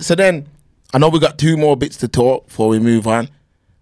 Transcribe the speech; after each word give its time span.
So 0.00 0.14
then, 0.14 0.48
I 0.92 0.98
know 0.98 1.08
we 1.08 1.18
got 1.20 1.38
two 1.38 1.56
more 1.56 1.76
bits 1.76 1.96
to 1.98 2.08
talk 2.08 2.46
before 2.48 2.68
we 2.68 2.78
move 2.78 3.06
on. 3.06 3.28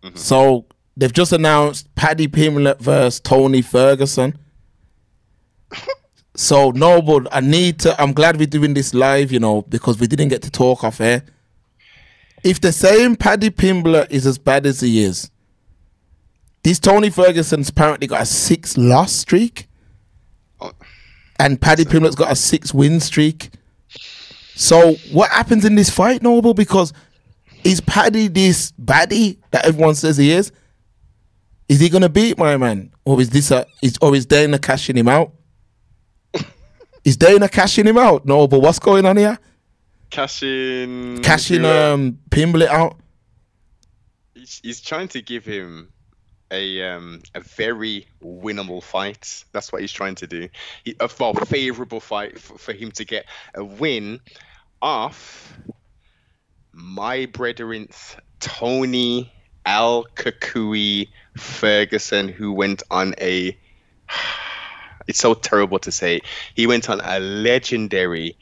Mm-hmm. 0.03 0.17
So 0.17 0.67
they've 0.97 1.13
just 1.13 1.33
announced 1.33 1.93
Paddy 1.95 2.29
Pimblett 2.29 2.79
versus 2.81 3.21
Tony 3.21 3.63
Ferguson. 3.63 4.39
so 6.35 6.71
Noble, 6.71 7.27
I 7.33 7.41
need 7.41 7.81
to. 7.81 8.01
I'm 8.01 8.13
glad 8.13 8.37
we're 8.37 8.47
doing 8.47 8.75
this 8.75 8.93
live, 8.95 9.33
you 9.33 9.41
know, 9.41 9.63
because 9.63 9.99
we 9.99 10.07
didn't 10.07 10.29
get 10.29 10.43
to 10.43 10.51
talk 10.51 10.85
off 10.85 11.01
air. 11.01 11.23
If 12.45 12.61
the 12.61 12.73
same 12.73 13.17
Paddy 13.17 13.51
Pimblett 13.51 14.11
is 14.11 14.27
as 14.27 14.39
bad 14.39 14.67
as 14.67 14.81
he 14.81 15.03
is, 15.03 15.31
this 16.63 16.79
Tony 16.79 17.11
Ferguson's 17.11 17.69
apparently 17.71 18.07
got 18.07 18.23
a 18.23 18.27
six 18.27 18.77
loss 18.77 19.13
streak, 19.13 19.69
Oh. 20.61 20.73
and 21.39 21.61
Paddy 21.61 21.85
Pimblett's 21.85 22.17
got 22.17 22.33
a 22.33 22.37
six 22.37 22.73
win 22.75 22.99
streak. 23.01 23.51
So 24.57 24.95
what 25.13 25.31
happens 25.31 25.67
in 25.67 25.75
this 25.75 25.91
fight, 25.91 26.23
Noble? 26.23 26.55
Because 26.55 26.95
is 27.63 27.81
Paddy 27.83 28.29
this 28.29 28.73
baddie 28.73 29.37
that 29.51 29.67
everyone 29.67 29.95
says 29.95 30.17
he 30.17 30.33
is? 30.33 30.51
Is 31.69 31.79
he 31.79 31.91
gonna 31.91 32.09
beat 32.09 32.39
my 32.39 32.57
man, 32.57 32.91
or 33.05 33.21
is 33.21 33.29
this 33.31 33.51
a 33.51 33.67
is 33.83 33.99
or 34.01 34.17
is 34.17 34.25
Dana 34.25 34.59
cashing 34.59 34.97
him 34.97 35.09
out? 35.09 35.33
is 37.05 37.19
Dana 37.19 37.49
cashing 37.51 37.87
him 37.87 37.99
out? 37.99 38.25
No, 38.25 38.49
but 38.49 38.61
what's 38.61 38.79
going 38.79 39.05
on 39.05 39.19
here? 39.19 39.39
Cashing. 40.09 41.23
Cashing 41.23 41.65
um 41.67 42.19
Pimblett 42.31 42.69
out. 42.69 42.97
He's, 44.35 44.61
he's 44.63 44.81
trying 44.81 45.09
to 45.09 45.21
give 45.21 45.45
him 45.45 45.93
a 46.51 46.83
um 46.83 47.21
a 47.35 47.41
very 47.41 48.07
winnable 48.23 48.83
fight. 48.83 49.45
That's 49.53 49.73
what 49.73 49.81
he's 49.81 49.93
trying 49.93 50.17
to 50.17 50.27
do. 50.27 50.49
He, 50.85 50.95
a 51.01 51.09
well, 51.19 51.35
favorable 51.35 52.01
fight 52.01 52.39
for, 52.39 52.59
for 52.59 52.73
him 52.73 52.91
to 52.93 53.05
get 53.05 53.27
a 53.55 53.65
win 53.65 54.21
off 54.81 55.57
my 56.73 57.27
brethren 57.27 57.89
Tony 58.39 59.33
El 59.65 60.05
Cucuy 60.15 61.09
Ferguson, 61.37 62.29
who 62.29 62.53
went 62.53 62.83
on 62.91 63.15
a. 63.21 63.57
It's 65.09 65.21
so 65.21 65.35
terrible 65.35 65.79
to 65.79 65.93
say. 65.93 66.21
He 66.57 66.67
went 66.67 66.91
on 66.91 67.01
a 67.01 67.21
legendary, 67.21 68.37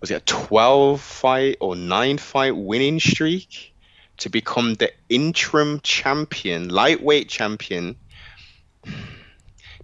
was 0.00 0.12
it 0.12 0.22
a 0.22 0.24
12 0.24 1.00
fight 1.00 1.56
or 1.58 1.74
9 1.74 2.18
fight 2.18 2.56
winning 2.56 3.00
streak 3.00 3.74
to 4.18 4.28
become 4.28 4.74
the 4.74 4.92
interim 5.08 5.80
champion, 5.80 6.68
lightweight 6.68 7.28
champion. 7.28 7.96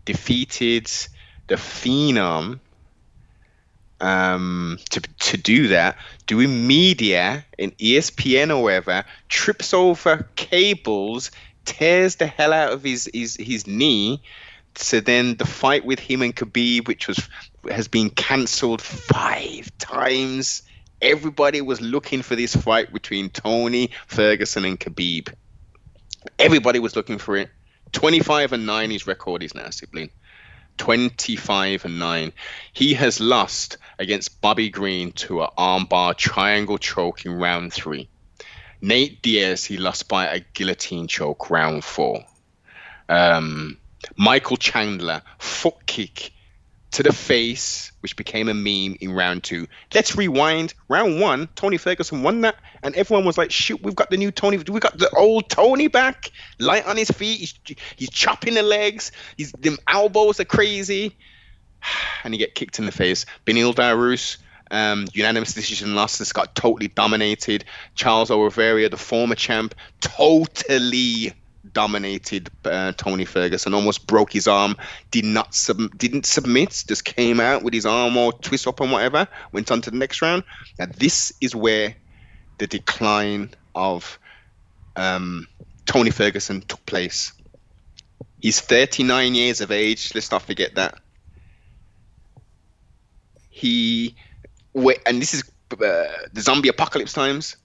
Defeated 0.04 0.90
the 1.46 1.56
Phenom 1.56 2.58
um, 4.02 4.78
to 4.90 5.00
to 5.00 5.36
do 5.36 5.68
that, 5.68 5.96
doing 6.26 6.66
media 6.66 7.46
in 7.56 7.70
ESPN 7.72 8.54
or 8.54 8.62
wherever, 8.62 9.04
trips 9.28 9.72
over 9.72 10.28
cables, 10.34 11.30
tears 11.64 12.16
the 12.16 12.26
hell 12.26 12.52
out 12.52 12.72
of 12.72 12.82
his 12.82 13.08
his, 13.14 13.36
his 13.36 13.66
knee. 13.66 14.22
So 14.74 15.00
then 15.00 15.36
the 15.36 15.46
fight 15.46 15.84
with 15.84 15.98
him 15.98 16.22
and 16.22 16.34
Khabib, 16.34 16.88
which 16.88 17.06
was 17.06 17.28
has 17.70 17.88
been 17.88 18.10
cancelled 18.10 18.82
five 18.82 19.70
times. 19.78 20.62
Everybody 21.02 21.60
was 21.60 21.80
looking 21.80 22.22
for 22.22 22.36
this 22.36 22.54
fight 22.54 22.92
between 22.92 23.28
Tony 23.28 23.90
Ferguson 24.06 24.64
and 24.64 24.78
Khabib. 24.78 25.34
Everybody 26.38 26.78
was 26.78 26.94
looking 26.94 27.18
for 27.18 27.36
it. 27.36 27.50
25 27.90 28.52
and 28.52 28.66
9 28.66 28.90
his 28.90 29.06
record 29.08 29.42
is 29.42 29.52
now, 29.52 29.68
sibling. 29.70 30.10
25 30.78 31.84
and 31.84 31.98
9. 31.98 32.32
He 32.72 32.94
has 32.94 33.20
lost 33.20 33.78
against 33.98 34.40
Bobby 34.40 34.70
Green 34.70 35.10
to 35.12 35.42
an 35.42 35.48
armbar 35.58 36.16
triangle 36.16 36.78
choke 36.78 37.26
in 37.26 37.32
round 37.32 37.72
3. 37.72 38.08
Nate 38.80 39.20
Diaz 39.22 39.64
he 39.64 39.78
lost 39.78 40.08
by 40.08 40.28
a 40.28 40.40
guillotine 40.54 41.08
choke 41.08 41.50
round 41.50 41.82
4. 41.84 42.24
Um, 43.08 43.76
Michael 44.16 44.56
Chandler 44.56 45.22
foot 45.38 45.84
kick 45.86 46.32
to 46.92 47.02
the 47.02 47.12
face, 47.12 47.90
which 48.00 48.16
became 48.16 48.48
a 48.48 48.54
meme 48.54 48.96
in 49.00 49.12
round 49.12 49.42
two. 49.42 49.66
Let's 49.94 50.14
rewind. 50.14 50.74
Round 50.88 51.20
one, 51.20 51.48
Tony 51.54 51.78
Ferguson 51.78 52.22
won 52.22 52.42
that, 52.42 52.56
and 52.82 52.94
everyone 52.94 53.24
was 53.24 53.38
like, 53.38 53.50
"Shoot, 53.50 53.82
we've 53.82 53.96
got 53.96 54.10
the 54.10 54.16
new 54.16 54.30
Tony. 54.30 54.58
We 54.58 54.80
got 54.80 54.98
the 54.98 55.10
old 55.16 55.48
Tony 55.48 55.88
back, 55.88 56.30
light 56.58 56.86
on 56.86 56.96
his 56.96 57.10
feet. 57.10 57.40
He's 57.40 57.76
he's 57.96 58.10
chopping 58.10 58.54
the 58.54 58.62
legs. 58.62 59.10
His 59.36 59.52
them 59.52 59.78
elbows 59.88 60.38
are 60.38 60.44
crazy, 60.44 61.16
and 62.24 62.34
he 62.34 62.38
get 62.38 62.54
kicked 62.54 62.78
in 62.78 62.86
the 62.86 62.92
face. 62.92 63.26
Beneil 63.44 63.74
Dariush." 63.74 64.38
Um, 64.70 65.06
unanimous 65.12 65.52
decision 65.52 65.94
loss. 65.94 66.16
This 66.16 66.32
got 66.32 66.54
totally 66.54 66.88
dominated. 66.88 67.66
Charles 67.94 68.30
Oliveira, 68.30 68.88
the 68.88 68.96
former 68.96 69.34
champ, 69.34 69.74
totally 70.00 71.34
dominated 71.72 72.50
uh, 72.64 72.92
Tony 72.96 73.24
Ferguson, 73.24 73.74
almost 73.74 74.06
broke 74.06 74.32
his 74.32 74.46
arm, 74.46 74.76
did 75.10 75.24
not 75.24 75.54
sub- 75.54 75.96
didn't 75.96 76.26
submit, 76.26 76.84
just 76.86 77.04
came 77.04 77.40
out 77.40 77.62
with 77.62 77.74
his 77.74 77.86
arm 77.86 78.16
all 78.16 78.32
twist 78.32 78.66
up 78.66 78.80
and 78.80 78.92
whatever, 78.92 79.26
went 79.52 79.70
on 79.70 79.80
to 79.82 79.90
the 79.90 79.96
next 79.96 80.22
round. 80.22 80.44
Now 80.78 80.86
this 80.86 81.32
is 81.40 81.54
where 81.54 81.94
the 82.58 82.66
decline 82.66 83.50
of 83.74 84.18
um, 84.96 85.46
Tony 85.86 86.10
Ferguson 86.10 86.60
took 86.62 86.84
place. 86.86 87.32
He's 88.40 88.60
39 88.60 89.34
years 89.34 89.60
of 89.60 89.70
age. 89.70 90.12
Let's 90.14 90.30
not 90.30 90.42
forget 90.42 90.74
that. 90.74 90.98
He, 93.50 94.16
and 94.74 95.20
this 95.22 95.34
is 95.34 95.44
uh, 95.72 95.76
the 96.32 96.40
zombie 96.40 96.68
apocalypse 96.68 97.12
times 97.12 97.56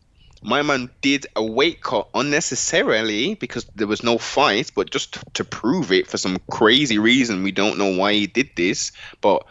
my 0.42 0.62
man 0.62 0.90
did 1.02 1.28
a 1.36 1.44
weight 1.44 1.82
cut 1.82 2.10
unnecessarily 2.14 3.36
because 3.36 3.66
there 3.76 3.88
was 3.88 4.04
no 4.04 4.18
fight, 4.18 4.72
but 4.76 4.92
just 4.92 5.18
to 5.36 5.44
prove 5.44 5.92
it 5.92 6.08
for 6.08 6.18
some 6.18 6.38
crazy 6.50 7.00
reason. 7.00 7.44
We 7.44 7.52
don't 7.52 7.78
know 7.78 7.96
why 7.96 8.14
he 8.14 8.28
did 8.28 8.50
this, 8.56 8.92
but 9.22 9.46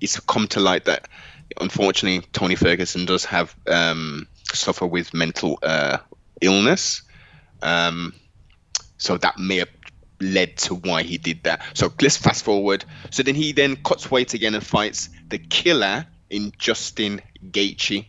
it's 0.00 0.18
come 0.20 0.48
to 0.48 0.60
light 0.60 0.86
that 0.86 1.08
unfortunately 1.60 2.26
Tony 2.32 2.54
Ferguson 2.54 3.06
does 3.06 3.24
have 3.24 3.54
um, 3.66 4.26
suffer 4.52 4.86
with 4.86 5.14
mental 5.14 5.58
uh, 5.62 5.98
illness. 6.40 7.02
Um, 7.62 8.14
so 8.98 9.16
that 9.18 9.38
may 9.38 9.56
have 9.58 9.70
led 10.20 10.56
to 10.58 10.74
why 10.74 11.02
he 11.02 11.18
did 11.18 11.44
that. 11.44 11.62
So 11.74 11.92
let's 12.00 12.16
fast 12.16 12.44
forward. 12.44 12.84
So 13.10 13.22
then 13.22 13.34
he 13.34 13.52
then 13.52 13.76
cuts 13.76 14.10
weight 14.10 14.34
again 14.34 14.54
and 14.54 14.64
fights 14.64 15.08
the 15.28 15.38
killer 15.38 16.06
in 16.28 16.52
Justin 16.58 17.20
Gaethje. 17.50 18.06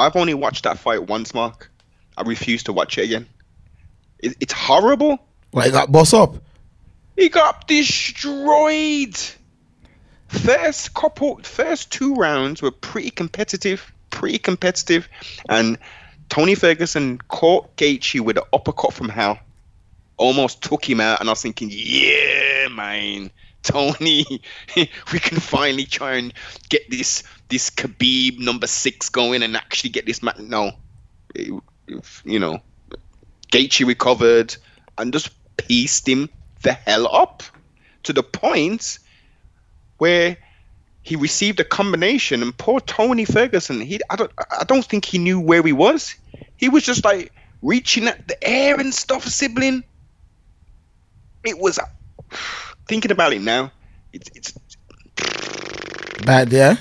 I've 0.00 0.16
only 0.16 0.34
watched 0.34 0.64
that 0.64 0.78
fight 0.78 1.08
once, 1.08 1.34
Mark. 1.34 1.70
I 2.16 2.22
refuse 2.22 2.62
to 2.64 2.72
watch 2.72 2.98
it 2.98 3.04
again. 3.04 3.26
It, 4.18 4.36
it's 4.40 4.52
horrible. 4.52 5.18
Like 5.52 5.66
he 5.66 5.70
got 5.72 5.92
boss 5.92 6.12
up. 6.14 6.36
He 7.16 7.28
got 7.28 7.66
destroyed. 7.68 9.16
First 10.28 10.94
couple, 10.94 11.40
first 11.42 11.90
two 11.92 12.14
rounds 12.14 12.62
were 12.62 12.70
pretty 12.70 13.10
competitive, 13.10 13.92
pretty 14.10 14.38
competitive, 14.38 15.08
and 15.48 15.76
Tony 16.28 16.54
Ferguson 16.54 17.18
caught 17.28 17.76
Gaethje 17.76 18.20
with 18.20 18.38
an 18.38 18.44
uppercut 18.52 18.92
from 18.94 19.08
hell, 19.08 19.38
almost 20.16 20.62
took 20.62 20.88
him 20.88 21.00
out. 21.00 21.20
And 21.20 21.28
I 21.28 21.32
was 21.32 21.42
thinking, 21.42 21.68
yeah, 21.72 22.68
man, 22.68 23.30
Tony, 23.62 24.42
we 24.76 25.18
can 25.18 25.38
finally 25.38 25.84
try 25.84 26.14
and 26.14 26.32
get 26.68 26.88
this 26.90 27.22
this 27.48 27.68
Khabib 27.70 28.38
number 28.38 28.66
six 28.66 29.08
going 29.08 29.42
and 29.42 29.56
actually 29.56 29.90
get 29.90 30.06
this 30.06 30.22
man. 30.22 30.34
No, 30.38 30.72
you 31.36 32.38
know, 32.38 32.60
Gaethje 33.52 33.86
recovered 33.86 34.56
and 34.96 35.12
just 35.12 35.30
pieced 35.56 36.08
him 36.08 36.30
the 36.62 36.72
hell 36.72 37.08
up 37.14 37.42
to 38.04 38.12
the 38.12 38.22
point 38.22 38.98
where 39.98 40.36
he 41.02 41.16
received 41.16 41.60
a 41.60 41.64
combination 41.64 42.42
and 42.42 42.56
poor 42.56 42.80
Tony 42.80 43.24
Ferguson, 43.24 43.80
he 43.80 44.00
I 44.10 44.16
don't 44.16 44.32
I 44.38 44.64
don't 44.64 44.84
think 44.84 45.04
he 45.04 45.18
knew 45.18 45.40
where 45.40 45.62
he 45.62 45.72
was. 45.72 46.14
He 46.56 46.68
was 46.68 46.84
just 46.84 47.04
like 47.04 47.32
reaching 47.62 48.06
at 48.06 48.28
the 48.28 48.42
air 48.46 48.78
and 48.78 48.92
stuff, 48.92 49.24
sibling. 49.24 49.84
It 51.44 51.58
was 51.58 51.78
thinking 52.90 53.12
about 53.12 53.32
it 53.32 53.40
now. 53.40 53.70
It's 54.12 54.28
it's 54.34 54.52
bad, 56.26 56.52
yeah. 56.52 56.76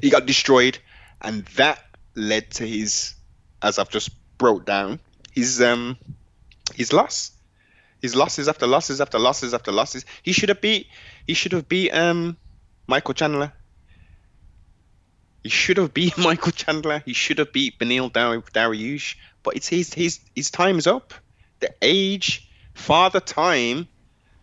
He 0.00 0.10
got 0.10 0.26
destroyed, 0.26 0.78
and 1.22 1.46
that 1.56 1.82
led 2.14 2.50
to 2.58 2.66
his, 2.66 3.14
as 3.62 3.78
I've 3.78 3.88
just 3.88 4.10
broke 4.36 4.66
down, 4.66 5.00
his 5.32 5.62
um, 5.62 5.96
his 6.74 6.92
loss, 6.92 7.32
his 8.02 8.14
losses 8.14 8.46
after 8.46 8.66
losses 8.66 9.00
after 9.00 9.18
losses 9.18 9.54
after 9.54 9.72
losses. 9.72 10.04
He 10.22 10.32
should 10.32 10.50
have 10.50 10.60
beat, 10.60 10.86
he 11.26 11.32
should 11.32 11.52
have 11.52 11.66
beat 11.66 11.90
um, 11.92 12.36
Michael 12.86 13.14
Chandler. 13.14 13.52
He 15.42 15.48
should 15.48 15.78
have 15.78 15.94
beat 15.94 16.18
Michael 16.28 16.52
Chandler. 16.52 17.02
He 17.06 17.14
should 17.14 17.38
have 17.38 17.52
beat 17.54 17.78
Beneil 17.78 18.12
Dar- 18.12 18.42
Dariush. 18.42 19.16
But 19.42 19.56
it's 19.56 19.66
his 19.68 19.94
his 19.94 20.20
his 20.36 20.50
time's 20.50 20.86
up. 20.86 21.14
The 21.60 21.72
age, 21.80 22.48
father 22.74 23.20
time, 23.20 23.88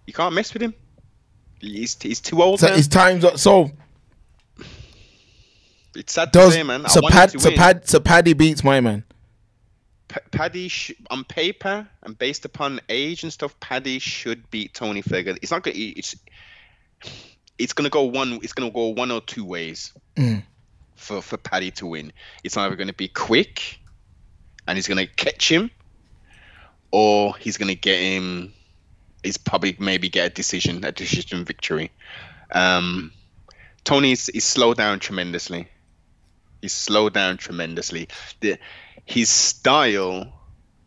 you 0.10 0.14
can't 0.14 0.34
mess 0.34 0.52
with 0.54 0.64
him. 0.64 0.74
He's 1.62 1.96
he's 2.02 2.20
too 2.20 2.42
old. 2.42 2.60
So 2.60 2.68
now. 2.68 2.74
his 2.76 2.88
time's 2.88 3.24
up. 3.24 3.38
So 3.38 3.70
It's 5.96 6.14
sad 6.14 6.34
to 6.34 6.40
Does 6.40 6.54
say, 6.56 6.64
man. 6.64 6.90
So 6.90 7.00
Pad 7.08 7.30
to 7.30 7.40
so. 7.40 7.52
Pad 7.52 7.88
so 7.88 8.00
Paddy 8.00 8.34
beats 8.34 8.64
my 8.64 8.80
man. 8.82 9.04
P- 10.08 10.20
Paddy, 10.32 10.68
sh- 10.68 10.94
on 11.12 11.24
paper 11.26 11.88
and 12.02 12.18
based 12.18 12.44
upon 12.44 12.80
age 12.90 13.22
and 13.22 13.32
stuff, 13.32 13.60
Paddy 13.60 14.00
should 14.00 14.50
beat 14.50 14.74
Tony 14.74 15.04
Ferguson. 15.04 15.38
It's 15.44 15.52
not 15.52 15.62
gonna. 15.62 15.76
It's 15.78 16.16
it's 17.60 17.74
gonna 17.74 17.92
go 17.92 18.02
one. 18.04 18.40
It's 18.42 18.54
gonna 18.54 18.72
go 18.72 18.88
one 18.88 19.12
or 19.12 19.22
two 19.22 19.46
ways 19.46 19.94
Mm. 20.16 20.42
for 20.96 21.22
for 21.22 21.38
Paddy 21.38 21.70
to 21.72 21.86
win. 21.86 22.12
It's 22.44 22.58
either 22.58 22.76
gonna 22.76 22.94
be 22.94 23.10
quick, 23.10 23.80
and 24.68 24.76
he's 24.76 24.88
gonna 24.88 25.06
catch 25.06 25.52
him, 25.52 25.70
or 26.90 27.36
he's 27.38 27.58
gonna 27.58 27.76
get 27.76 28.00
him. 28.00 28.54
He's 29.24 29.38
probably 29.38 29.76
maybe 29.80 30.10
get 30.10 30.32
a 30.32 30.34
decision, 30.34 30.84
a 30.84 30.92
decision 30.92 31.46
victory. 31.46 31.92
Um, 32.52 33.12
Tony's 33.84 34.30
is 34.30 34.44
slowed 34.44 34.78
down 34.78 35.00
tremendously. 35.00 35.68
He's 36.62 36.74
slowed 36.74 37.14
down 37.14 37.38
tremendously. 37.38 38.08
The 38.40 38.58
his 39.06 39.30
style. 39.30 40.34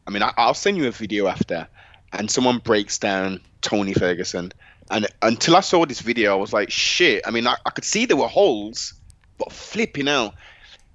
I 0.06 0.10
mean, 0.10 0.22
I, 0.22 0.32
I'll 0.36 0.54
send 0.54 0.76
you 0.76 0.86
a 0.88 0.90
video 0.90 1.26
after, 1.26 1.68
and 2.12 2.30
someone 2.30 2.58
breaks 2.58 2.98
down 2.98 3.40
Tony 3.60 3.94
Ferguson. 3.94 4.52
And 4.90 5.06
until 5.22 5.56
I 5.56 5.60
saw 5.60 5.86
this 5.86 6.00
video, 6.00 6.32
I 6.32 6.36
was 6.36 6.52
like, 6.52 6.70
shit. 6.70 7.26
I 7.26 7.30
mean, 7.30 7.46
I, 7.46 7.56
I 7.64 7.70
could 7.70 7.84
see 7.84 8.04
there 8.04 8.16
were 8.16 8.28
holes, 8.28 8.94
but 9.38 9.52
flipping 9.52 10.08
out, 10.08 10.34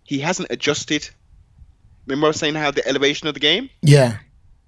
he 0.04 0.19
hasn't 0.19 0.51
adjusted. 0.51 1.10
Remember 2.06 2.28
I 2.28 2.30
was 2.30 2.38
saying 2.38 2.56
how 2.56 2.72
the 2.72 2.88
elevation 2.88 3.28
of 3.28 3.34
the 3.34 3.39
game? 3.39 3.69
Yeah. 3.81 4.18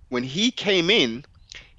When 0.09 0.23
he 0.23 0.51
came 0.51 0.89
in, 0.89 1.25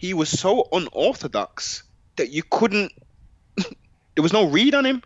he 0.00 0.14
was 0.14 0.30
so 0.30 0.66
unorthodox 0.72 1.82
that 2.16 2.30
you 2.30 2.42
couldn't. 2.42 2.90
there 3.58 4.22
was 4.22 4.32
no 4.32 4.48
read 4.48 4.74
on 4.74 4.86
him. 4.86 5.02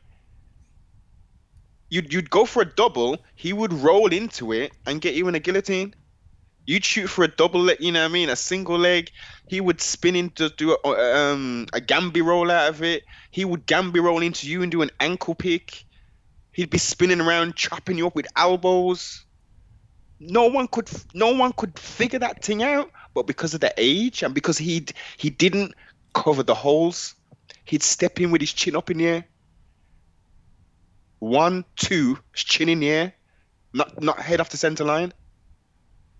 You'd 1.91 2.13
you'd 2.13 2.31
go 2.31 2.45
for 2.45 2.63
a 2.63 2.65
double, 2.65 3.19
he 3.35 3.53
would 3.53 3.73
roll 3.73 4.13
into 4.13 4.53
it 4.53 4.71
and 4.87 5.01
get 5.01 5.15
you 5.15 5.27
in 5.27 5.35
a 5.35 5.41
guillotine. 5.41 5.95
You'd 6.65 6.85
shoot 6.85 7.09
for 7.09 7.25
a 7.25 7.29
double 7.29 7.61
leg, 7.63 7.79
you 7.81 7.91
know 7.91 8.03
what 8.03 8.11
I 8.11 8.13
mean, 8.13 8.29
a 8.29 8.37
single 8.37 8.79
leg. 8.79 9.11
He 9.49 9.61
would 9.61 9.81
spin 9.81 10.15
into 10.15 10.51
do 10.51 10.77
a, 10.85 10.89
um, 10.89 11.67
a 11.73 11.81
Granby 11.81 12.23
roll 12.23 12.49
out 12.49 12.69
of 12.69 12.85
it. 12.85 13.03
He 13.33 13.45
would 13.45 13.67
Granby 13.67 13.99
roll 13.99 14.23
into 14.23 14.49
you 14.49 14.63
and 14.63 14.71
do 14.71 14.83
an 14.83 14.93
ankle 15.01 15.35
pick. 15.35 15.85
He'd 16.53 16.71
be 16.71 16.79
spinning 16.79 17.21
around, 17.21 17.57
chopping 17.57 17.99
you 17.99 18.07
up 18.07 18.15
with 18.15 18.29
elbows. 18.37 19.25
No 20.21 20.47
one 20.47 20.69
could, 20.69 20.89
no 21.15 21.33
one 21.33 21.53
could 21.53 21.77
figure 21.81 22.21
that 22.21 22.45
thing 22.45 22.63
out. 22.63 22.93
But 23.15 23.27
because 23.27 23.55
of 23.55 23.61
the 23.61 23.73
age 23.77 24.23
and 24.23 24.35
because 24.35 24.59
he 24.59 24.87
he 25.17 25.31
didn't 25.31 25.75
cover 26.13 26.43
the 26.43 26.55
holes, 26.55 27.15
he'd 27.65 27.83
step 27.83 28.21
in 28.21 28.31
with 28.31 28.41
his 28.41 28.53
chin 28.53 28.77
up 28.77 28.91
in 28.91 28.99
the 28.99 29.07
air. 29.07 29.25
One, 31.21 31.65
two, 31.77 32.19
chin 32.35 32.69
in 32.69 32.81
the 32.81 32.91
air, 32.91 33.15
not 33.73 34.03
not 34.03 34.19
head 34.19 34.41
off 34.41 34.51
the 34.51 34.57
center 34.57 34.85
line. 34.85 35.13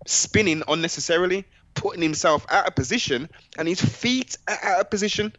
Spinning 0.07 0.63
unnecessarily, 0.67 1.45
putting 1.73 2.01
himself 2.01 2.45
out 2.49 2.67
of 2.67 2.75
position, 2.75 3.29
and 3.57 3.67
his 3.67 3.81
feet 3.81 4.37
are 4.47 4.59
out 4.63 4.81
of 4.81 4.89
position. 4.89 5.33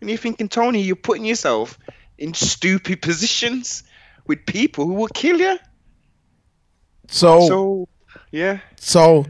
And 0.00 0.08
you're 0.08 0.18
thinking, 0.18 0.48
Tony, 0.48 0.80
you're 0.80 0.96
putting 0.96 1.24
yourself 1.24 1.78
in 2.18 2.32
stupid 2.32 3.02
positions 3.02 3.82
with 4.26 4.46
people 4.46 4.86
who 4.86 4.94
will 4.94 5.08
kill 5.08 5.38
you. 5.38 5.58
So 7.08 7.40
so 7.40 7.48
So, 7.48 7.88
yeah. 8.30 8.60
so, 8.76 9.26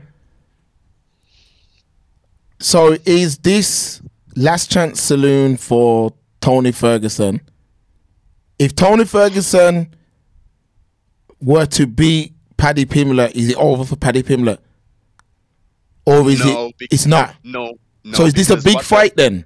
is 2.61 3.39
this 3.39 4.01
last 4.37 4.71
chance 4.71 5.01
saloon 5.01 5.57
for 5.57 6.13
Tony 6.41 6.73
Ferguson? 6.73 7.41
If 8.59 8.77
Tony 8.77 9.05
Ferguson 9.05 9.95
were 11.41 11.67
to 11.67 11.87
beat 11.87 12.35
Paddy 12.57 12.85
Pimblett, 12.85 13.35
is 13.35 13.49
it 13.49 13.57
over 13.57 13.85
for 13.85 13.97
Paddy 13.97 14.23
Pimblett? 14.23 14.59
Or 16.05 16.29
is 16.29 16.45
No, 16.45 16.67
it? 16.79 16.89
It's 16.91 17.07
not. 17.07 17.35
No, 17.45 17.75
no. 18.05 18.13
so 18.17 18.25
is 18.27 18.35
this 18.35 18.51
a 18.51 18.57
big 18.57 18.81
fight 18.83 19.17
then? 19.17 19.45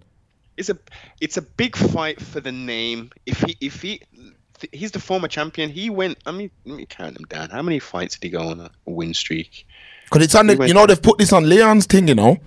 It's 0.57 0.69
a 0.69 0.79
it's 1.21 1.37
a 1.37 1.43
big 1.43 1.77
fight 1.77 2.21
for 2.21 2.41
the 2.41 2.53
name. 2.53 3.11
If 3.27 3.41
he 3.41 3.57
if 3.61 3.83
he 3.83 4.01
he's 4.73 4.93
the 4.93 5.01
former 5.01 5.29
champion, 5.29 5.69
he 5.71 5.91
went. 5.91 6.19
I 6.27 6.33
mean, 6.33 6.51
let 6.65 6.77
me 6.77 6.87
count 6.87 7.15
them 7.15 7.25
down. 7.25 7.51
How 7.51 7.61
many 7.63 7.81
fights 7.81 8.15
did 8.19 8.25
he 8.27 8.31
go 8.31 8.49
on 8.49 8.61
a 8.61 8.71
win 8.85 9.15
streak? 9.15 9.67
Because 10.05 10.25
it's 10.25 10.35
on 10.35 10.47
the, 10.47 10.57
went- 10.57 10.69
you 10.69 10.75
know, 10.75 10.87
they've 10.87 11.01
put 11.01 11.19
this 11.19 11.33
on 11.33 11.49
Leon's 11.49 11.87
thing, 11.87 12.07
you 12.09 12.15
know. 12.15 12.39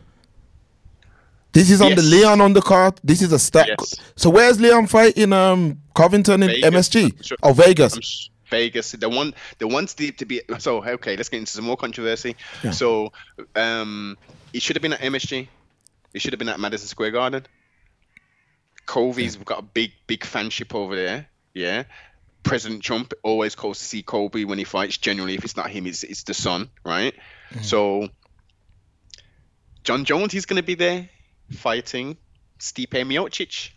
This 1.58 1.72
is 1.72 1.82
on 1.82 1.96
the 1.96 2.04
Yes. 2.04 2.12
Leon 2.12 2.40
on 2.42 2.54
the 2.54 2.62
card. 2.62 3.00
This 3.04 3.24
is 3.24 3.32
a 3.32 3.40
stack. 3.40 3.68
Yes. 3.68 3.96
So 4.16 4.30
where's 4.30 4.62
Leon 4.62 4.86
fighting 4.86 5.34
um 5.34 5.82
Covington 5.96 6.44
in 6.44 6.50
Vegas. 6.50 6.70
MSG? 6.90 7.26
Sure- 7.26 7.38
Oh, 7.42 7.52
Vegas. 7.54 8.30
Vegas, 8.52 8.92
the 8.92 9.10
one, 9.10 9.34
the 9.58 9.68
one's 9.68 9.96
deep 9.96 10.20
to 10.20 10.26
be. 10.26 10.42
So 10.60 10.84
okay, 10.86 11.18
let's 11.18 11.30
get 11.30 11.40
into 11.40 11.52
some 11.52 11.66
more 11.66 11.76
controversy. 11.76 12.36
Yeah. 12.64 12.70
So, 12.72 13.12
um, 13.56 14.18
it 14.54 14.62
should 14.62 14.76
have 14.76 14.84
been 14.84 14.94
at 14.94 15.02
MSG. 15.02 15.48
It 16.14 16.22
should 16.22 16.32
have 16.34 16.38
been 16.38 16.48
at 16.50 16.60
Madison 16.60 16.88
Square 16.88 17.12
Garden. 17.12 17.48
Colby's 18.86 19.36
got 19.38 19.58
a 19.60 19.64
big, 19.64 19.94
big 20.06 20.20
fanship 20.22 20.76
over 20.76 20.96
there. 20.96 21.28
Yeah. 21.56 21.86
President 22.44 22.84
Trump 22.84 23.14
always 23.24 23.56
calls 23.56 23.80
to 23.80 23.84
see 23.86 24.04
Colby 24.04 24.46
when 24.46 24.60
he 24.60 24.64
fights. 24.64 24.98
Generally, 24.98 25.34
if 25.34 25.44
it's 25.44 25.58
not 25.58 25.72
him, 25.72 25.88
it's 25.88 26.04
it's 26.04 26.22
the 26.24 26.36
son, 26.36 26.70
right? 26.86 27.16
So, 27.64 28.10
Jon 29.84 30.06
Jones, 30.06 30.32
he's 30.32 30.46
going 30.46 30.62
to 30.62 30.64
be 30.64 30.76
there 30.76 31.10
fighting 31.52 32.18
Stipe 32.60 32.90
Miocic. 32.90 33.70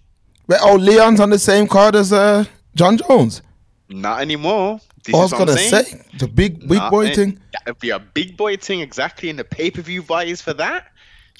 But, 0.46 0.60
oh, 0.62 0.74
Leon's 0.76 1.20
on 1.20 1.30
the 1.30 1.38
same 1.38 1.66
card 1.66 1.94
as 1.96 2.12
uh 2.12 2.44
Jon 2.74 2.96
Jones. 2.96 3.42
Not 3.88 4.20
anymore. 4.20 4.80
This 5.04 5.14
I 5.14 5.18
was 5.18 5.26
is 5.32 5.32
what 5.32 5.40
I'm 5.40 5.46
gonna 5.48 5.58
saying. 5.58 5.84
say 5.84 6.02
the 6.18 6.28
big 6.28 6.60
big 6.60 6.78
Not 6.78 6.90
boy 6.90 7.06
in- 7.06 7.14
thing. 7.14 7.40
That'd 7.52 7.80
be 7.80 7.90
a 7.90 7.98
big 7.98 8.36
boy 8.36 8.56
thing, 8.56 8.80
exactly. 8.80 9.30
And 9.30 9.38
the 9.38 9.44
pay 9.44 9.70
per 9.70 9.82
view 9.82 10.02
buys 10.02 10.40
for 10.42 10.52
that. 10.54 10.86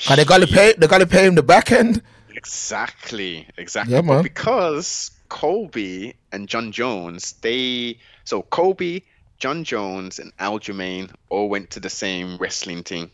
And 0.09 0.19
they 0.19 0.25
gotta 0.25 0.47
pay. 0.47 0.75
They 0.79 0.87
gotta 0.87 1.07
pay 1.07 1.27
him 1.27 1.35
the 1.35 1.43
back 1.43 1.71
end. 1.73 2.03
Exactly, 2.35 3.47
exactly. 3.59 3.95
Yeah, 3.95 4.01
man. 4.01 4.23
because 4.23 5.11
Colby 5.29 6.15
and 6.33 6.49
Jon 6.49 6.73
Jones, 6.73 7.35
they 7.43 7.99
so 8.25 8.43
Colby, 8.43 9.05
Jon 9.39 9.63
Jones, 9.65 10.19
and 10.19 10.35
Aljamain 10.39 11.11
all 11.29 11.49
went 11.49 11.71
to 11.71 11.81
the 11.81 11.91
same 11.91 12.37
wrestling 12.39 12.83
thing. 12.83 13.11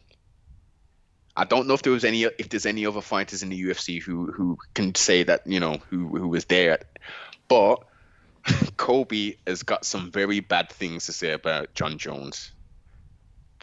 I 1.37 1.45
don't 1.45 1.67
know 1.67 1.75
if 1.75 1.83
there 1.83 1.93
was 1.93 2.05
any 2.05 2.25
if 2.25 2.49
there's 2.49 2.67
any 2.67 2.87
other 2.87 3.01
fighters 3.01 3.43
in 3.43 3.51
the 3.51 3.63
UFC 3.63 4.03
who 4.03 4.33
who 4.33 4.59
can 4.75 4.95
say 4.95 5.23
that 5.25 5.47
you 5.47 5.61
know 5.61 5.79
who 5.91 6.09
who 6.09 6.29
was 6.29 6.47
there, 6.47 6.79
but 7.49 7.85
Colby 8.77 9.39
has 9.47 9.63
got 9.63 9.85
some 9.85 10.11
very 10.11 10.41
bad 10.41 10.71
things 10.71 11.07
to 11.07 11.13
say 11.13 11.33
about 11.33 11.75
Jon 11.75 11.99
Jones 11.99 12.53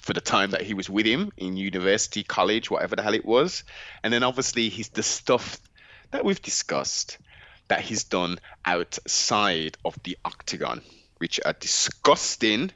for 0.04 0.14
the 0.14 0.22
time 0.22 0.52
that 0.52 0.62
he 0.62 0.74
was 0.74 0.90
with 0.90 1.06
him 1.06 1.32
in 1.38 1.56
university, 1.56 2.24
college, 2.24 2.70
whatever 2.70 2.96
the 2.96 3.02
hell 3.02 3.14
it 3.14 3.26
was. 3.26 3.64
And 4.04 4.14
then 4.14 4.22
obviously 4.24 4.68
he's 4.68 4.90
the 4.90 5.02
stuff 5.02 5.62
that 6.12 6.26
we've 6.26 6.42
discussed 6.42 7.18
that 7.70 7.80
he's 7.80 8.04
done 8.04 8.38
outside 8.66 9.78
of 9.86 9.98
the 10.04 10.18
octagon, 10.26 10.82
which 11.20 11.40
are 11.46 11.54
disgusting. 11.54 12.72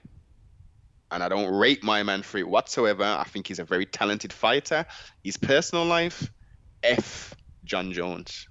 And 1.12 1.24
I 1.24 1.30
don't 1.30 1.54
rate 1.54 1.84
my 1.84 2.04
man 2.04 2.22
for 2.22 2.38
it 2.38 2.48
whatsoever. 2.48 3.04
I 3.04 3.24
think 3.24 3.48
he's 3.48 3.60
a 3.60 3.64
very 3.64 3.86
talented 3.86 4.34
fighter. 4.34 4.86
His 5.24 5.38
personal 5.38 5.86
life, 5.86 6.30
F 6.84 7.34
Jon 7.64 7.94
Jones. 7.94 8.48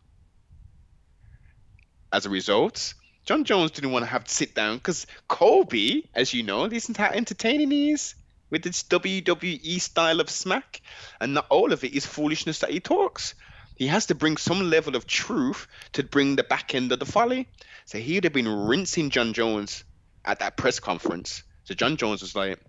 As 2.12 2.24
a 2.24 2.30
result, 2.30 2.94
Jon 3.26 3.44
Jones 3.44 3.72
didn't 3.72 3.92
want 3.92 4.04
to 4.04 4.10
have 4.10 4.24
to 4.24 4.34
sit 4.34 4.54
down 4.54 4.76
because 4.76 5.06
Colby, 5.28 6.08
as 6.14 6.32
you 6.32 6.42
know, 6.44 6.64
isn't 6.64 6.96
how 6.96 7.10
entertaining 7.10 7.70
he 7.70 7.90
is 7.90 8.14
with 8.50 8.62
this 8.62 8.84
WWE 8.84 9.80
style 9.80 10.20
of 10.20 10.30
smack. 10.30 10.80
And 11.20 11.34
not 11.34 11.46
all 11.50 11.72
of 11.72 11.84
it 11.84 11.92
is 11.92 12.06
foolishness 12.06 12.60
that 12.60 12.70
he 12.70 12.80
talks. 12.80 13.34
He 13.74 13.88
has 13.88 14.06
to 14.06 14.14
bring 14.14 14.36
some 14.36 14.70
level 14.70 14.96
of 14.96 15.06
truth 15.06 15.66
to 15.92 16.02
bring 16.02 16.36
the 16.36 16.44
back 16.44 16.74
end 16.74 16.92
of 16.92 16.98
the 16.98 17.04
folly. 17.04 17.48
So 17.84 17.98
he'd 17.98 18.24
have 18.24 18.32
been 18.32 18.48
rinsing 18.48 19.10
Jon 19.10 19.32
Jones 19.32 19.84
at 20.24 20.38
that 20.38 20.56
press 20.56 20.80
conference. 20.80 21.42
So 21.66 21.74
Jon 21.74 21.96
Jones 21.96 22.22
was 22.22 22.36
like, 22.36 22.60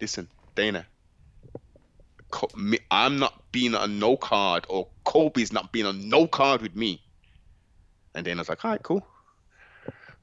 listen, 0.00 0.28
Dana, 0.54 0.86
I'm 2.90 3.18
not 3.18 3.32
being 3.50 3.74
on 3.74 3.98
no 3.98 4.16
card, 4.18 4.66
or 4.68 4.88
Colby's 5.04 5.52
not 5.52 5.72
being 5.72 5.86
on 5.86 6.08
no 6.10 6.26
card 6.28 6.60
with 6.62 6.76
me. 6.76 7.02
And 8.14 8.24
Dana 8.24 8.40
was 8.40 8.48
like, 8.50 8.64
all 8.64 8.72
right, 8.72 8.82
cool. 8.82 9.06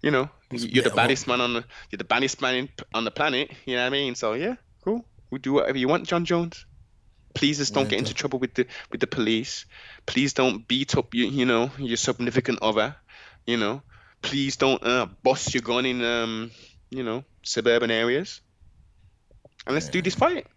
You 0.03 0.11
know, 0.11 0.29
you're 0.51 0.83
the 0.83 0.91
baddest 0.91 1.27
man 1.27 1.41
on 1.41 1.53
the 1.53 1.65
you're 1.89 1.97
the 1.97 2.03
baddest 2.03 2.41
man 2.41 2.55
in, 2.55 2.69
on 2.93 3.05
the 3.05 3.11
planet. 3.11 3.51
You 3.65 3.75
know 3.77 3.81
what 3.81 3.87
I 3.87 3.89
mean? 3.91 4.15
So 4.15 4.33
yeah, 4.33 4.55
cool. 4.83 5.05
We 5.31 5.39
do 5.39 5.53
whatever 5.53 5.77
you 5.77 5.87
want, 5.87 6.07
Jon 6.07 6.25
Jones. 6.25 6.65
Please 7.33 7.57
just 7.57 7.73
don't 7.73 7.85
Yeah, 7.85 7.89
get 7.89 7.99
into 7.99 8.13
trouble 8.13 8.39
with 8.39 8.53
the 8.53 8.67
with 8.91 9.01
the 9.01 9.07
police. 9.07 9.65
Please 10.05 10.33
don't 10.33 10.67
beat 10.67 10.95
up 10.97 11.15
you 11.15 11.25
you 11.25 11.45
know 11.45 11.71
your 11.79 11.97
significant 11.97 12.59
other. 12.61 12.95
You 13.47 13.57
know, 13.57 13.81
please 14.21 14.57
don't 14.57 14.83
uh, 14.83 15.07
bust 15.23 15.53
your 15.53 15.63
gun 15.63 15.85
in 15.85 16.03
um 16.03 16.51
you 16.91 17.03
know 17.03 17.23
suburban 17.43 17.91
areas. 17.91 18.41
And 19.65 19.73
let's 19.73 19.89
do 19.89 20.01
this 20.01 20.15
fight. 20.15 20.47